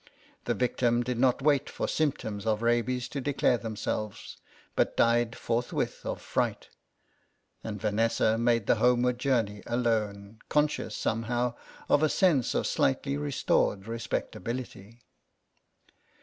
The 0.45 0.55
victim 0.55 1.03
did 1.03 1.19
not 1.19 1.43
wait 1.43 1.69
for 1.69 1.87
symptoms 1.87 2.47
of 2.47 2.63
rabies 2.63 3.07
to 3.09 3.21
declare 3.21 3.59
them 3.59 3.75
selves, 3.75 4.35
but 4.75 4.97
died 4.97 5.35
forthwith 5.35 6.03
of 6.07 6.19
fright, 6.19 6.69
and 7.63 7.79
Vanessa 7.79 8.35
made 8.35 8.65
the 8.65 8.77
homeward 8.77 9.19
journey 9.19 9.61
alone, 9.67 10.39
conscious 10.49 10.95
somehow 10.95 11.53
of 11.87 12.01
a 12.01 12.09
sense 12.09 12.55
of 12.55 12.65
slightly 12.65 13.15
restored 13.15 13.87
respectability. 13.87 15.03